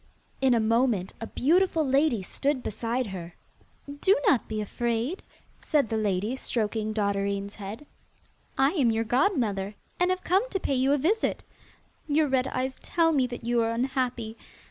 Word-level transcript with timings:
In 0.41 0.55
a 0.55 0.59
moment 0.59 1.13
a 1.21 1.27
beautiful 1.27 1.85
lady 1.85 2.23
stood 2.23 2.63
beside 2.63 3.05
her. 3.05 3.35
'Do 3.87 4.15
not 4.27 4.47
be 4.47 4.59
afraid,' 4.59 5.21
said 5.59 5.89
the 5.89 5.95
lady, 5.95 6.35
stroking 6.35 6.91
Dotterine's 6.91 7.53
head. 7.53 7.85
'I 8.57 8.71
am 8.71 8.89
your 8.89 9.03
godmother, 9.03 9.75
and 9.99 10.09
have 10.09 10.23
come 10.23 10.49
to 10.49 10.59
pay 10.59 10.73
you 10.73 10.91
a 10.91 10.97
visit. 10.97 11.43
Your 12.07 12.27
red 12.27 12.47
eyes 12.47 12.77
tell 12.81 13.11
me 13.11 13.27
that 13.27 13.43
you 13.45 13.61
are 13.61 13.69
unhappy. 13.69 14.37